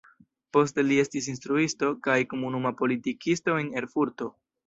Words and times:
Poste 0.55 0.83
li 0.91 0.95
estis 1.01 1.25
instruisto 1.33 1.91
kaj 2.09 2.17
komunuma 2.33 2.73
politikisto 2.81 3.59
en 3.65 3.71
Erfurto. 3.83 4.31